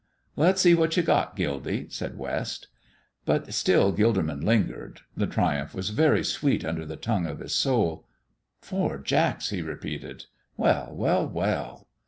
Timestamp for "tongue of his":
6.95-7.53